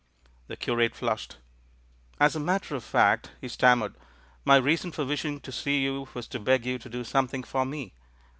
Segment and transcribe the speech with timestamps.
[0.47, 1.37] The curate flushed.
[2.19, 3.93] "As a matter of fact," he stammered,
[4.43, 7.65] "my reason for wishing to see you was to beg you to do something for
[7.65, 7.93] me.